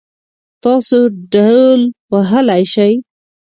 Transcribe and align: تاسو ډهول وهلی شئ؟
تاسو 0.63 0.97
ډهول 1.33 1.81
وهلی 2.13 2.63
شئ؟ 2.73 2.93